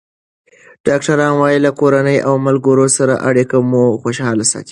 ډاکټران 0.87 1.33
وايي 1.41 1.59
له 1.65 1.71
کورنۍ 1.79 2.17
او 2.27 2.33
ملګرو 2.47 2.87
سره 2.97 3.13
اړیکه 3.29 3.55
مو 3.69 3.83
خوشحاله 4.03 4.43
ساتي. 4.51 4.59